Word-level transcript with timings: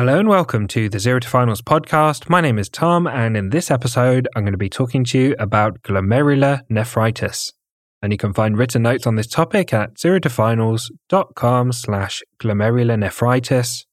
Hello 0.00 0.16
and 0.18 0.30
welcome 0.30 0.66
to 0.68 0.88
the 0.88 0.98
Zero 0.98 1.20
to 1.20 1.28
Finals 1.28 1.60
podcast. 1.60 2.30
My 2.30 2.40
name 2.40 2.58
is 2.58 2.70
Tom, 2.70 3.06
and 3.06 3.36
in 3.36 3.50
this 3.50 3.70
episode, 3.70 4.26
I'm 4.34 4.44
going 4.44 4.54
to 4.54 4.56
be 4.56 4.70
talking 4.70 5.04
to 5.04 5.18
you 5.18 5.36
about 5.38 5.82
glomerulonephritis. 5.82 7.52
And 8.00 8.10
you 8.10 8.16
can 8.16 8.32
find 8.32 8.56
written 8.56 8.80
notes 8.80 9.06
on 9.06 9.16
this 9.16 9.26
topic 9.26 9.74
at 9.74 9.96
zerotofinals.com 9.96 11.72
slash 11.72 12.22
glomerulonephritis 12.42 13.84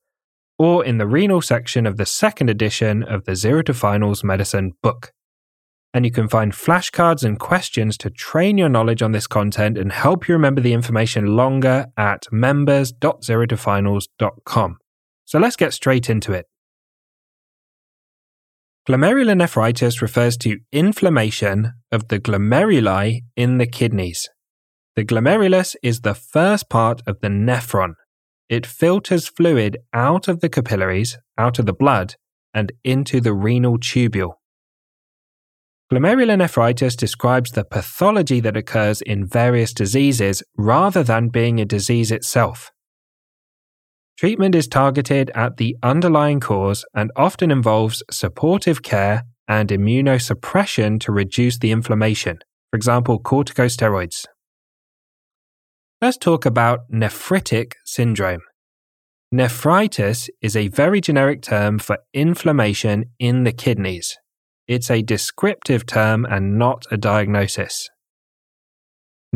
or 0.58 0.86
in 0.86 0.98
the 0.98 1.08
renal 1.08 1.42
section 1.42 1.86
of 1.86 1.98
the 1.98 2.06
second 2.06 2.50
edition 2.50 3.04
of 3.04 3.26
the 3.26 3.36
Zero 3.36 3.62
to 3.64 3.74
Finals 3.74 4.24
medicine 4.24 4.72
book. 4.82 5.12
And 5.94 6.06
you 6.06 6.12
can 6.12 6.30
find 6.30 6.54
flashcards 6.54 7.26
and 7.26 7.38
questions 7.38 7.98
to 7.98 8.10
train 8.10 8.58
your 8.58 8.70
knowledge 8.70 9.02
on 9.02 9.12
this 9.12 9.28
content 9.28 9.78
and 9.78 9.92
help 9.92 10.30
you 10.30 10.36
remember 10.36 10.62
the 10.62 10.72
information 10.72 11.36
longer 11.36 11.88
at 11.98 12.28
members.zerotofinals.com. 12.32 14.78
So 15.28 15.40
let's 15.40 15.58
get 15.58 15.74
straight 15.74 16.10
into 16.10 16.32
it. 16.32 16.46
Glomerulonephritis 18.88 20.02
refers 20.02 20.38
to 20.38 20.60
inflammation 20.72 21.74
of 21.92 22.08
the 22.08 22.18
glomeruli 22.18 23.24
in 23.36 23.58
the 23.58 23.68
kidneys. 23.68 24.30
The 24.96 25.04
glomerulus 25.04 25.76
is 25.84 26.00
the 26.00 26.14
first 26.14 26.70
part 26.70 27.02
of 27.06 27.20
the 27.20 27.28
nephron. 27.28 27.96
It 28.48 28.66
filters 28.66 29.28
fluid 29.28 29.80
out 29.92 30.30
of 30.30 30.40
the 30.40 30.48
capillaries, 30.48 31.18
out 31.38 31.60
of 31.60 31.66
the 31.66 31.74
blood, 31.74 32.16
and 32.54 32.72
into 32.86 33.20
the 33.20 33.34
renal 33.34 33.78
tubule. 33.78 34.36
Glomerulonephritis 35.92 36.96
describes 36.96 37.52
the 37.52 37.66
pathology 37.66 38.40
that 38.40 38.56
occurs 38.56 39.02
in 39.02 39.28
various 39.28 39.74
diseases 39.74 40.42
rather 40.58 41.04
than 41.04 41.28
being 41.28 41.60
a 41.60 41.66
disease 41.66 42.14
itself. 42.14 42.72
Treatment 44.18 44.56
is 44.56 44.68
targeted 44.68 45.30
at 45.36 45.58
the 45.58 45.78
underlying 45.84 46.40
cause 46.40 46.84
and 46.96 47.12
often 47.16 47.52
involves 47.52 48.02
supportive 48.10 48.82
care 48.82 49.26
and 49.48 49.70
immunosuppression 49.70 51.00
to 51.02 51.12
reduce 51.12 51.60
the 51.60 51.72
inflammation, 51.72 52.40
for 52.72 52.78
example, 52.78 53.20
corticosteroids. 53.20 54.26
Let's 56.02 56.18
talk 56.18 56.48
about 56.48 56.92
nephritic 56.92 57.74
syndrome. 57.86 58.42
Nephritis 59.32 60.32
is 60.42 60.56
a 60.56 60.70
very 60.70 61.00
generic 61.00 61.44
term 61.44 61.78
for 61.78 62.00
inflammation 62.12 63.06
in 63.20 63.44
the 63.44 63.52
kidneys. 63.52 64.18
It's 64.68 64.90
a 64.90 65.04
descriptive 65.04 65.86
term 65.86 66.26
and 66.26 66.58
not 66.58 66.86
a 66.90 66.98
diagnosis. 66.98 67.88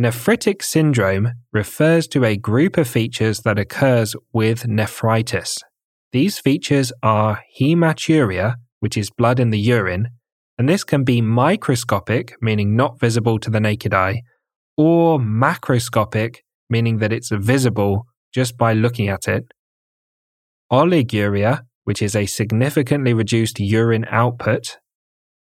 Nephritic 0.02 0.64
syndrome 0.64 1.34
refers 1.54 2.08
to 2.08 2.26
a 2.26 2.36
group 2.36 2.76
of 2.76 2.88
features 2.88 3.42
that 3.42 3.60
occurs 3.60 4.16
with 4.34 4.68
nephritis. 4.68 5.60
These 6.12 6.40
features 6.40 6.92
are 7.04 7.44
hematuria, 7.60 8.56
which 8.80 8.98
is 8.98 9.12
blood 9.12 9.40
in 9.40 9.52
the 9.52 9.60
urine, 9.60 10.08
and 10.58 10.68
this 10.68 10.84
can 10.84 11.04
be 11.04 11.22
microscopic, 11.22 12.34
meaning 12.42 12.76
not 12.76 13.00
visible 13.00 13.38
to 13.42 13.52
the 13.52 13.60
naked 13.60 13.94
eye, 13.94 14.24
or 14.76 15.20
macroscopic, 15.20 16.38
meaning 16.68 16.98
that 16.98 17.14
it's 17.14 17.30
visible 17.30 18.08
just 18.34 18.58
by 18.58 18.74
looking 18.74 19.08
at 19.08 19.28
it. 19.28 19.52
Oliguria, 20.72 21.62
which 21.84 22.02
is 22.02 22.16
a 22.16 22.26
significantly 22.26 23.14
reduced 23.14 23.60
urine 23.60 24.08
output. 24.10 24.80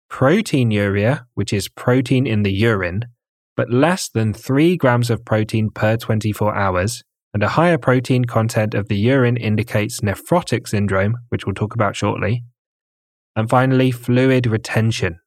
Proteinuria, 0.10 1.26
which 1.34 1.52
is 1.52 1.68
protein 1.68 2.26
in 2.26 2.44
the 2.44 2.54
urine, 2.54 3.08
but 3.58 3.72
less 3.72 4.08
than 4.08 4.34
3 4.34 4.78
grams 4.78 5.10
of 5.10 5.26
protein 5.26 5.70
per 5.72 5.98
24 5.98 6.56
hours, 6.56 7.04
and 7.34 7.44
a 7.44 7.50
higher 7.50 7.78
protein 7.78 8.24
content 8.24 8.74
of 8.74 8.88
the 8.88 8.96
urine 8.96 9.36
indicates 9.36 10.00
nephrotic 10.02 10.68
syndrome, 10.68 11.18
which 11.30 11.46
we'll 11.46 11.54
talk 11.54 11.74
about 11.74 11.96
shortly. 11.96 12.44
And 13.36 13.50
finally, 13.50 13.92
fluid 13.92 14.48
retention. 14.48 15.20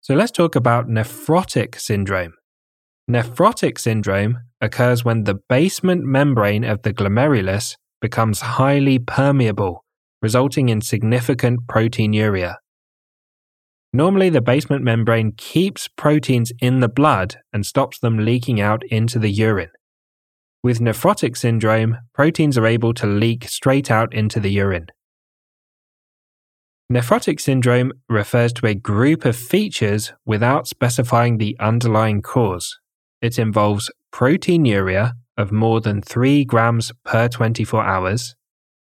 So 0.00 0.14
let's 0.14 0.30
talk 0.30 0.54
about 0.54 0.86
nephrotic 0.86 1.80
syndrome. 1.80 2.34
Nephrotic 3.10 3.78
syndrome 3.78 4.38
occurs 4.60 5.04
when 5.04 5.24
the 5.24 5.38
basement 5.48 6.04
membrane 6.04 6.64
of 6.64 6.82
the 6.82 6.92
glomerulus 6.92 7.76
becomes 8.00 8.40
highly 8.40 8.98
permeable, 8.98 9.84
resulting 10.20 10.68
in 10.68 10.80
significant 10.80 11.60
proteinuria. 11.68 12.56
Normally, 13.96 14.28
the 14.28 14.42
basement 14.42 14.84
membrane 14.84 15.32
keeps 15.38 15.88
proteins 15.88 16.52
in 16.60 16.80
the 16.80 16.88
blood 16.88 17.36
and 17.50 17.64
stops 17.64 17.98
them 17.98 18.18
leaking 18.18 18.60
out 18.60 18.82
into 18.90 19.18
the 19.18 19.30
urine. 19.30 19.70
With 20.62 20.80
nephrotic 20.80 21.34
syndrome, 21.34 21.96
proteins 22.12 22.58
are 22.58 22.66
able 22.66 22.92
to 22.92 23.06
leak 23.06 23.48
straight 23.48 23.90
out 23.90 24.12
into 24.12 24.38
the 24.38 24.50
urine. 24.50 24.88
Nephrotic 26.92 27.40
syndrome 27.40 27.90
refers 28.06 28.52
to 28.52 28.66
a 28.66 28.74
group 28.74 29.24
of 29.24 29.34
features 29.34 30.12
without 30.26 30.68
specifying 30.68 31.38
the 31.38 31.56
underlying 31.58 32.20
cause. 32.20 32.78
It 33.22 33.38
involves 33.38 33.90
proteinuria 34.12 35.12
of 35.38 35.52
more 35.52 35.80
than 35.80 36.02
3 36.02 36.44
grams 36.44 36.92
per 37.02 37.28
24 37.28 37.82
hours, 37.82 38.36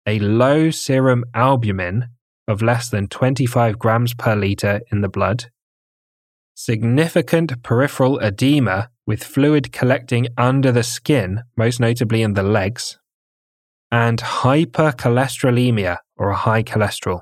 a 0.07 0.19
low 0.21 0.71
serum 0.71 1.23
albumin 1.35 2.07
of 2.49 2.63
less 2.63 2.89
than 2.89 3.09
25 3.09 3.79
grams 3.79 4.15
per 4.15 4.35
litre 4.35 4.81
in 4.91 5.01
the 5.01 5.09
blood, 5.09 5.47
significant 6.55 7.63
peripheral 7.63 8.19
edema 8.19 8.89
with 9.07 9.23
fluid 9.23 9.73
collecting 9.73 10.27
under 10.37 10.73
the 10.73 10.83
skin, 10.83 11.43
most 11.57 11.79
notably 11.79 12.23
in 12.23 12.33
the 12.33 12.43
legs, 12.43 12.99
and 13.93 14.21
hypercholesterolemia 14.21 15.99
or 16.17 16.31
a 16.31 16.37
high 16.37 16.63
cholesterol. 16.63 17.21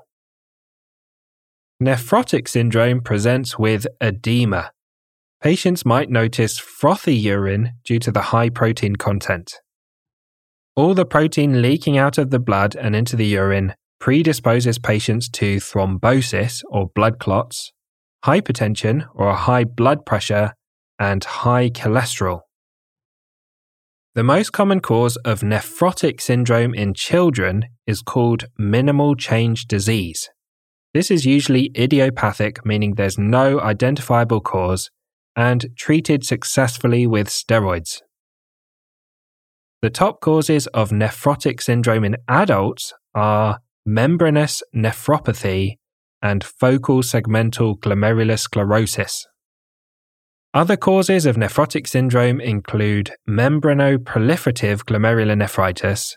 Nephrotic 1.83 2.49
syndrome 2.49 3.01
presents 3.01 3.59
with 3.59 3.87
edema. 4.01 4.71
Patients 5.43 5.85
might 5.85 6.09
notice 6.09 6.59
frothy 6.59 7.15
urine 7.15 7.73
due 7.85 7.99
to 7.99 8.11
the 8.11 8.23
high 8.23 8.49
protein 8.49 8.97
content. 8.97 9.61
All 10.77 10.95
the 10.95 11.05
protein 11.05 11.61
leaking 11.61 11.99
out 11.99 12.17
of 12.17 12.31
the 12.31 12.39
blood 12.39 12.77
and 12.77 12.97
into 12.97 13.17
the 13.17 13.27
urine 13.27 13.75
predisposes 14.05 14.79
patients 14.79 15.31
to 15.31 15.57
thrombosis 15.57 16.63
or 16.69 16.91
blood 16.95 17.19
clots, 17.19 17.73
hypertension 18.23 19.07
or 19.15 19.33
high 19.33 19.65
blood 19.65 20.05
pressure, 20.05 20.53
and 20.99 21.25
high 21.25 21.71
cholesterol. 21.71 22.41
The 24.15 24.23
most 24.23 24.53
common 24.53 24.81
cause 24.81 25.17
of 25.25 25.41
nephrotic 25.41 26.21
syndrome 26.21 26.75
in 26.75 26.93
children 26.93 27.65
is 27.87 28.03
called 28.03 28.45
minimal 28.59 29.15
change 29.15 29.65
disease. 29.65 30.29
This 30.93 31.11
is 31.11 31.25
usually 31.25 31.71
idiopathic, 31.75 32.67
meaning 32.67 32.97
there's 32.97 33.17
no 33.17 33.59
identifiable 33.59 34.43
cause, 34.43 34.91
and 35.35 35.65
treated 35.79 36.27
successfully 36.27 37.07
with 37.07 37.29
steroids. 37.29 38.03
The 39.81 39.89
top 39.89 40.21
causes 40.21 40.67
of 40.75 40.91
nephrotic 40.91 41.63
syndrome 41.63 42.05
in 42.05 42.17
adults 42.29 42.93
are 43.15 43.61
membranous 43.87 44.63
nephropathy, 44.75 45.79
and 46.23 46.43
focal 46.43 47.03
segmental 47.03 47.79
glomerulosclerosis. 47.79 49.27
Other 50.55 50.77
causes 50.77 51.27
of 51.27 51.37
nephrotic 51.37 51.87
syndrome 51.87 52.41
include 52.41 53.13
membranoproliferative 53.29 54.85
glomerulonephritis, 54.85 56.15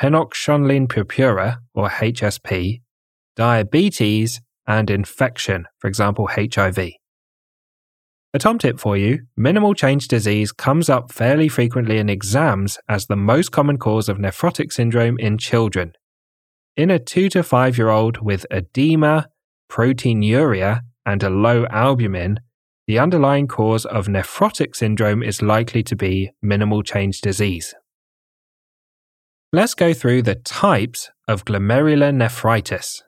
Henoch-Schönlein 0.00 0.88
purpura 0.88 1.58
or 1.72 1.88
HSP, 1.88 2.82
diabetes, 3.36 4.40
and 4.66 4.90
infection, 4.90 5.66
for 5.78 5.88
example, 5.88 6.28
HIV. 6.28 6.78
A 6.78 8.38
tom 8.38 8.58
tip 8.58 8.78
for 8.78 8.96
you 8.96 9.20
minimal 9.36 9.72
change 9.72 10.08
disease 10.08 10.52
comes 10.52 10.90
up 10.90 11.10
fairly 11.12 11.48
frequently 11.48 11.96
in 11.96 12.10
exams 12.10 12.78
as 12.88 13.06
the 13.06 13.16
most 13.16 13.50
common 13.52 13.78
cause 13.78 14.08
of 14.08 14.18
nephrotic 14.18 14.72
syndrome 14.72 15.16
in 15.18 15.38
children, 15.38 15.92
in 16.76 16.90
a 16.90 16.98
two 16.98 17.28
to 17.30 17.42
five 17.42 17.78
year 17.78 17.88
old 17.88 18.18
with 18.22 18.46
edema, 18.50 19.28
proteinuria, 19.70 20.82
and 21.04 21.22
a 21.22 21.30
low 21.30 21.66
albumin, 21.70 22.40
the 22.86 22.98
underlying 22.98 23.48
cause 23.48 23.84
of 23.84 24.06
nephrotic 24.06 24.76
syndrome 24.76 25.22
is 25.22 25.42
likely 25.42 25.82
to 25.82 25.96
be 25.96 26.30
minimal 26.42 26.82
change 26.82 27.20
disease. 27.20 27.74
Let's 29.52 29.74
go 29.74 29.94
through 29.94 30.22
the 30.22 30.34
types 30.34 31.10
of 31.26 31.44
glomerulonephritis. 31.44 33.02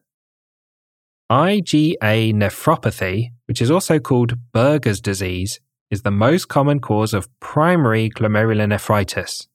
IgA 1.30 2.32
nephropathy, 2.32 3.32
which 3.46 3.60
is 3.60 3.70
also 3.70 3.98
called 3.98 4.38
Berger's 4.52 5.00
disease, 5.00 5.60
is 5.90 6.02
the 6.02 6.10
most 6.10 6.48
common 6.48 6.80
cause 6.80 7.12
of 7.12 7.28
primary 7.40 8.08
glomerulonephritis. 8.08 9.46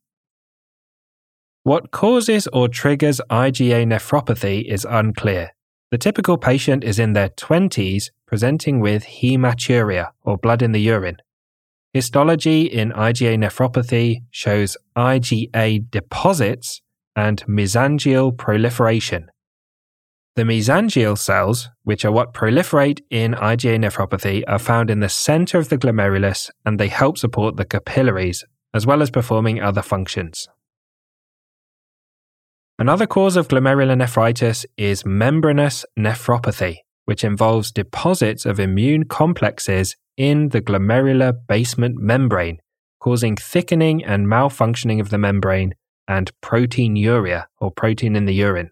What 1.66 1.92
causes 1.92 2.46
or 2.52 2.68
triggers 2.68 3.22
IgA 3.30 3.88
nephropathy 3.88 4.66
is 4.66 4.84
unclear. 4.84 5.52
The 5.92 5.98
typical 5.98 6.38
patient 6.38 6.84
is 6.84 7.00
in 7.00 7.14
their 7.14 7.30
20s 7.30 8.10
presenting 8.28 8.82
with 8.82 9.06
hematuria 9.06 10.10
or 10.24 10.38
blood 10.38 10.62
in 10.62 10.74
the 10.74 10.82
urine. 10.82 11.20
Histology 11.94 12.64
in 12.64 12.92
IgA 12.92 13.38
nephropathy 13.38 14.24
shows 14.30 14.76
IgA 14.98 15.90
deposits 15.90 16.82
and 17.16 17.46
mesangial 17.46 18.38
proliferation. 18.38 19.30
The 20.36 20.44
mesangial 20.44 21.18
cells, 21.18 21.70
which 21.84 22.04
are 22.04 22.12
what 22.12 22.34
proliferate 22.34 23.00
in 23.10 23.36
IgA 23.36 23.80
nephropathy, 23.80 24.44
are 24.50 24.60
found 24.60 24.90
in 24.90 25.00
the 25.00 25.08
center 25.08 25.60
of 25.60 25.70
the 25.70 25.78
glomerulus 25.78 26.50
and 26.66 26.78
they 26.78 26.90
help 26.90 27.18
support 27.18 27.56
the 27.56 27.64
capillaries, 27.64 28.44
as 28.74 28.86
well 28.86 29.02
as 29.02 29.10
performing 29.10 29.62
other 29.62 29.82
functions. 29.82 30.50
Another 32.80 33.06
cause 33.06 33.36
of 33.36 33.48
glomerulonephritis 33.48 34.66
is 34.78 35.06
membranous 35.06 35.86
nephropathy, 35.98 36.78
which 37.06 37.24
involves 37.24 37.72
deposits 37.72 38.48
of 38.48 38.60
immune 38.60 39.06
complexes 39.06 39.96
in 40.18 40.50
the 40.50 40.62
glomerular 40.62 41.34
basement 41.48 41.98
membrane, 42.00 42.58
causing 43.00 43.36
thickening 43.36 44.04
and 44.04 44.26
malfunctioning 44.26 45.00
of 45.00 45.12
the 45.12 45.20
membrane 45.20 45.76
and 46.08 46.32
proteinuria, 46.42 47.46
or 47.60 47.72
protein 47.72 48.16
in 48.16 48.26
the 48.26 48.34
urine. 48.34 48.72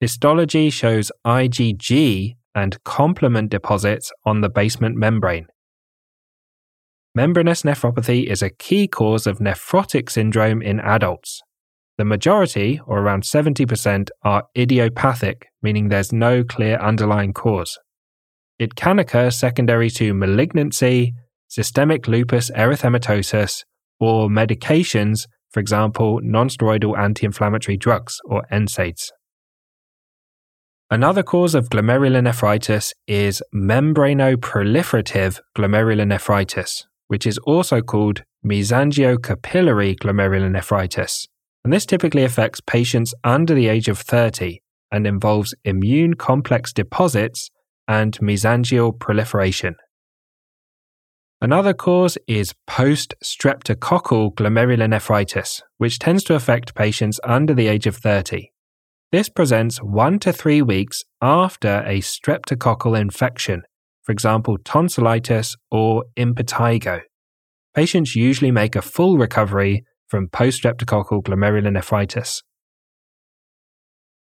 Histology 0.00 0.68
shows 0.68 1.12
IgG 1.24 2.36
and 2.54 2.82
complement 2.82 3.50
deposits 3.50 4.12
on 4.24 4.40
the 4.40 4.48
basement 4.48 4.96
membrane. 4.96 5.46
Membranous 7.14 7.62
nephropathy 7.62 8.26
is 8.26 8.42
a 8.42 8.50
key 8.50 8.88
cause 8.88 9.26
of 9.26 9.38
nephrotic 9.38 10.10
syndrome 10.10 10.62
in 10.62 10.80
adults. 10.80 11.42
The 11.98 12.04
majority, 12.04 12.80
or 12.86 13.00
around 13.00 13.24
70%, 13.24 14.08
are 14.22 14.44
idiopathic, 14.56 15.48
meaning 15.62 15.88
there's 15.88 16.12
no 16.12 16.44
clear 16.44 16.78
underlying 16.78 17.32
cause. 17.32 17.76
It 18.56 18.76
can 18.76 19.00
occur 19.00 19.30
secondary 19.30 19.90
to 19.90 20.14
malignancy, 20.14 21.12
systemic 21.48 22.06
lupus 22.06 22.52
erythematosus, 22.52 23.64
or 23.98 24.28
medications, 24.28 25.26
for 25.50 25.58
example, 25.58 26.20
nonsteroidal 26.22 26.96
anti 26.96 27.26
inflammatory 27.26 27.76
drugs 27.76 28.20
or 28.26 28.44
NSAIDs. 28.52 29.10
Another 30.90 31.24
cause 31.24 31.56
of 31.56 31.68
glomerulonephritis 31.68 32.92
is 33.08 33.42
membranoproliferative 33.52 35.40
glomerulonephritis, 35.56 36.84
which 37.08 37.26
is 37.26 37.38
also 37.38 37.80
called 37.80 38.22
mesangiocapillary 38.46 39.98
glomerulonephritis. 39.98 41.26
And 41.68 41.72
this 41.74 41.84
typically 41.84 42.24
affects 42.24 42.62
patients 42.62 43.12
under 43.24 43.52
the 43.52 43.68
age 43.68 43.88
of 43.88 43.98
30 43.98 44.62
and 44.90 45.06
involves 45.06 45.54
immune 45.64 46.14
complex 46.14 46.72
deposits 46.72 47.50
and 47.86 48.18
mesangial 48.20 48.98
proliferation. 48.98 49.76
Another 51.42 51.74
cause 51.74 52.16
is 52.26 52.54
post 52.66 53.14
streptococcal 53.22 54.34
glomerulonephritis, 54.34 55.60
which 55.76 55.98
tends 55.98 56.24
to 56.24 56.34
affect 56.34 56.74
patients 56.74 57.20
under 57.22 57.52
the 57.52 57.66
age 57.66 57.86
of 57.86 57.96
30. 57.96 58.50
This 59.12 59.28
presents 59.28 59.76
one 59.76 60.18
to 60.20 60.32
three 60.32 60.62
weeks 60.62 61.04
after 61.20 61.82
a 61.84 61.98
streptococcal 61.98 62.98
infection, 62.98 63.60
for 64.04 64.12
example, 64.12 64.56
tonsillitis 64.64 65.54
or 65.70 66.06
impetigo. 66.16 67.02
Patients 67.74 68.16
usually 68.16 68.52
make 68.52 68.74
a 68.74 68.80
full 68.80 69.18
recovery 69.18 69.84
from 70.08 70.28
post 70.28 70.62
streptococcal 70.62 71.22
glomerulonephritis. 71.22 72.42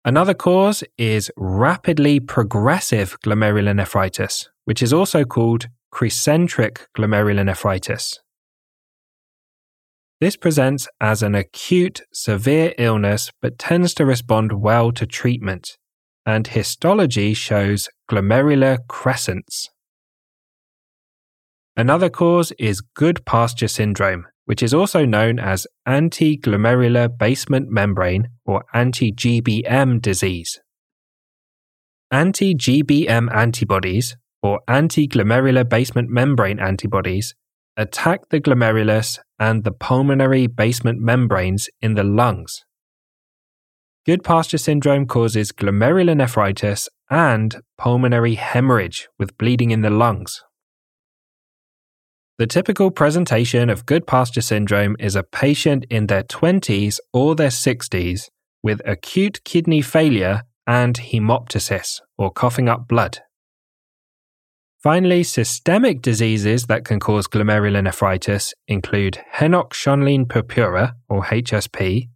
Another 0.04 0.34
cause 0.34 0.82
is 0.96 1.30
rapidly 1.36 2.18
progressive 2.18 3.16
glomerulonephritis, 3.24 4.46
which 4.64 4.82
is 4.82 4.92
also 4.92 5.24
called 5.24 5.68
crescentric 5.92 6.86
glomerulonephritis. 6.96 8.18
This 10.20 10.36
presents 10.36 10.88
as 11.00 11.22
an 11.22 11.34
acute, 11.34 12.00
severe 12.12 12.74
illness 12.78 13.30
but 13.40 13.58
tends 13.58 13.94
to 13.94 14.04
respond 14.04 14.52
well 14.60 14.90
to 14.92 15.06
treatment, 15.06 15.76
and 16.26 16.46
histology 16.46 17.34
shows 17.34 17.88
glomerular 18.10 18.78
crescents. 18.88 19.68
Another 21.76 22.10
cause 22.10 22.52
is 22.58 22.82
Goodpasture 22.98 23.70
syndrome, 23.70 24.26
which 24.48 24.62
is 24.62 24.72
also 24.72 25.04
known 25.04 25.38
as 25.38 25.66
anti-glomerular 25.84 27.18
basement 27.18 27.68
membrane 27.68 28.28
or 28.46 28.64
anti-GBM 28.72 30.00
disease. 30.00 30.58
Anti-GBM 32.10 33.30
antibodies 33.30 34.16
or 34.42 34.60
anti-glomerular 34.66 35.68
basement 35.68 36.08
membrane 36.08 36.58
antibodies 36.58 37.34
attack 37.76 38.30
the 38.30 38.40
glomerulus 38.40 39.18
and 39.38 39.64
the 39.64 39.70
pulmonary 39.70 40.46
basement 40.46 40.98
membranes 40.98 41.68
in 41.82 41.92
the 41.92 42.02
lungs. 42.02 42.64
Goodpasture 44.08 44.58
syndrome 44.58 45.04
causes 45.04 45.52
glomerulonephritis 45.52 46.88
and 47.10 47.54
pulmonary 47.76 48.36
hemorrhage 48.36 49.10
with 49.18 49.36
bleeding 49.36 49.72
in 49.72 49.82
the 49.82 49.90
lungs. 49.90 50.42
The 52.38 52.46
typical 52.46 52.92
presentation 52.92 53.68
of 53.68 53.84
good 53.84 54.06
Goodpasture 54.06 54.44
syndrome 54.44 54.94
is 55.00 55.16
a 55.16 55.24
patient 55.24 55.84
in 55.90 56.06
their 56.06 56.22
20s 56.22 57.00
or 57.12 57.34
their 57.34 57.48
60s 57.48 58.30
with 58.62 58.80
acute 58.84 59.42
kidney 59.42 59.82
failure 59.82 60.42
and 60.64 60.94
hemoptysis, 60.94 62.00
or 62.16 62.30
coughing 62.30 62.68
up 62.68 62.86
blood. 62.86 63.18
Finally, 64.80 65.24
systemic 65.24 66.00
diseases 66.00 66.66
that 66.66 66.84
can 66.84 67.00
cause 67.00 67.26
glomerulonephritis 67.26 68.52
include 68.68 69.18
Henoch-Schönlein 69.32 70.28
purpura, 70.28 70.94
or 71.08 71.24
HSP, 71.24 72.08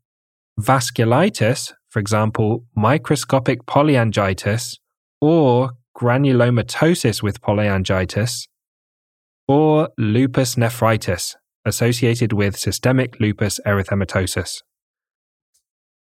vasculitis, 0.60 1.72
for 1.88 1.98
example, 1.98 2.64
microscopic 2.76 3.66
polyangiitis, 3.66 4.76
or 5.20 5.72
granulomatosis 5.96 7.24
with 7.24 7.40
polyangiitis, 7.40 8.46
or 9.52 9.90
lupus 9.98 10.56
nephritis, 10.56 11.36
associated 11.66 12.32
with 12.32 12.56
systemic 12.56 13.20
lupus 13.20 13.60
erythematosus. 13.66 14.62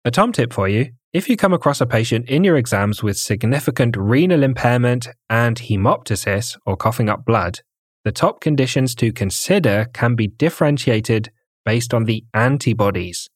A 0.05 0.13
Tom 0.13 0.31
tip 0.31 0.53
for 0.53 0.69
you 0.69 0.91
if 1.13 1.29
you 1.29 1.37
come 1.37 1.53
across 1.53 1.81
a 1.81 1.87
patient 1.87 2.29
in 2.29 2.45
your 2.45 2.57
exams 2.57 3.03
with 3.03 3.17
significant 3.17 3.97
renal 3.97 4.45
impairment 4.45 5.09
and 5.29 5.57
hemoptysis 5.57 6.57
or 6.65 6.77
coughing 6.77 7.09
up 7.09 7.25
blood, 7.25 7.59
the 8.05 8.13
top 8.13 8.41
conditions 8.41 8.95
to 8.97 9.13
consider 9.13 9.87
can 9.93 10.15
be 10.15 10.29
differentiated 10.29 11.33
based 11.65 11.93
on 11.93 12.05
the 12.05 12.25
antibodies. 12.35 13.29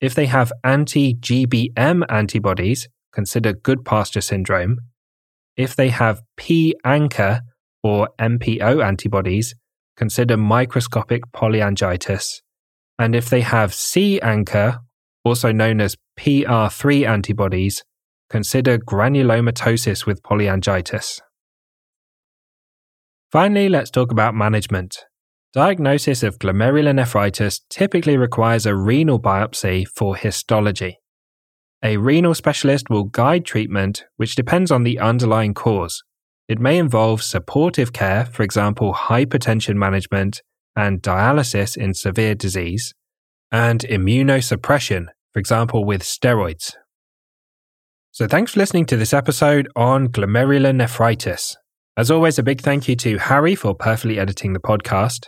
If 0.00 0.14
they 0.14 0.26
have 0.26 0.52
anti 0.62 1.14
GBM 1.14 2.04
antibodies, 2.08 2.88
consider 3.12 3.52
Goodpasture 3.52 4.22
syndrome. 4.22 4.76
If 5.56 5.74
they 5.74 5.88
have 5.88 6.22
P 6.36 6.76
ANCA 6.84 7.40
or 7.82 8.08
MPO 8.18 8.84
antibodies, 8.84 9.54
consider 9.96 10.36
microscopic 10.36 11.22
polyangiitis. 11.32 12.40
And 12.98 13.14
if 13.14 13.30
they 13.30 13.42
have 13.42 13.74
C 13.74 14.20
ANCA 14.22 14.78
also 15.24 15.52
known 15.52 15.80
as 15.80 15.96
PR3 16.18 17.06
antibodies, 17.06 17.84
consider 18.30 18.78
granulomatosis 18.78 20.06
with 20.06 20.22
polyangiitis. 20.22 21.20
Finally, 23.30 23.68
let's 23.68 23.90
talk 23.90 24.10
about 24.10 24.34
management. 24.34 25.04
Diagnosis 25.52 26.22
of 26.22 26.38
glomerulonephritis 26.38 27.60
typically 27.70 28.16
requires 28.16 28.66
a 28.66 28.74
renal 28.74 29.20
biopsy 29.20 29.86
for 29.86 30.16
histology. 30.16 30.98
A 31.82 31.96
renal 31.96 32.34
specialist 32.34 32.90
will 32.90 33.04
guide 33.04 33.44
treatment, 33.44 34.04
which 34.16 34.34
depends 34.34 34.70
on 34.70 34.82
the 34.82 34.98
underlying 34.98 35.54
cause. 35.54 36.02
It 36.48 36.58
may 36.58 36.78
involve 36.78 37.22
supportive 37.22 37.92
care, 37.92 38.24
for 38.24 38.42
example, 38.42 38.94
hypertension 38.94 39.76
management 39.76 40.40
and 40.74 41.02
dialysis 41.02 41.76
in 41.76 41.92
severe 41.92 42.34
disease, 42.34 42.94
and 43.52 43.80
immunosuppression, 43.80 45.08
for 45.32 45.40
example, 45.40 45.84
with 45.84 46.02
steroids. 46.02 46.72
So, 48.12 48.26
thanks 48.26 48.52
for 48.52 48.60
listening 48.60 48.86
to 48.86 48.96
this 48.96 49.12
episode 49.12 49.68
on 49.76 50.08
glomerulonephritis. 50.08 51.56
As 51.96 52.10
always, 52.10 52.38
a 52.38 52.42
big 52.42 52.62
thank 52.62 52.88
you 52.88 52.96
to 52.96 53.18
Harry 53.18 53.54
for 53.54 53.74
perfectly 53.74 54.18
editing 54.18 54.54
the 54.54 54.60
podcast. 54.60 55.26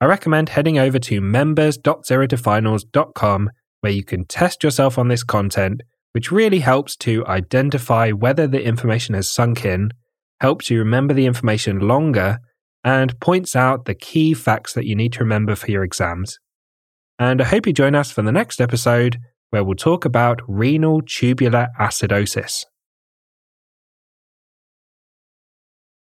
I 0.00 0.06
recommend 0.06 0.48
heading 0.48 0.78
over 0.78 0.98
to 0.98 1.20
members.zerotofinals.com 1.20 3.50
where 3.80 3.92
you 3.92 4.02
can 4.02 4.24
test 4.24 4.64
yourself 4.64 4.96
on 4.96 5.08
this 5.08 5.22
content, 5.22 5.82
which 6.12 6.32
really 6.32 6.60
helps 6.60 6.96
to 6.96 7.26
identify 7.26 8.12
whether 8.12 8.46
the 8.46 8.64
information 8.64 9.14
has 9.14 9.30
sunk 9.30 9.62
in, 9.64 9.90
helps 10.40 10.70
you 10.70 10.78
remember 10.78 11.14
the 11.14 11.26
information 11.26 11.80
longer, 11.80 12.38
and 12.84 13.18
points 13.20 13.56
out 13.56 13.86
the 13.86 13.94
key 13.94 14.34
facts 14.34 14.74
that 14.74 14.86
you 14.86 14.94
need 14.94 15.12
to 15.14 15.20
remember 15.20 15.54
for 15.54 15.70
your 15.70 15.84
exams. 15.84 16.38
And 17.18 17.40
I 17.40 17.44
hope 17.44 17.66
you 17.66 17.72
join 17.72 17.94
us 17.94 18.10
for 18.10 18.22
the 18.22 18.32
next 18.32 18.60
episode 18.60 19.18
where 19.50 19.64
we'll 19.64 19.76
talk 19.76 20.04
about 20.04 20.40
renal 20.48 21.00
tubular 21.02 21.68
acidosis. 21.78 22.64